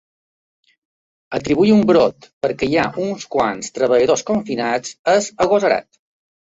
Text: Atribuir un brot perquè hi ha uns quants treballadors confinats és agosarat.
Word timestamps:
Atribuir 1.39 1.75
un 1.75 1.83
brot 1.91 2.27
perquè 2.47 2.71
hi 2.71 2.79
ha 2.79 2.87
uns 3.05 3.29
quants 3.39 3.73
treballadors 3.79 4.27
confinats 4.35 5.01
és 5.19 5.33
agosarat. 5.49 5.93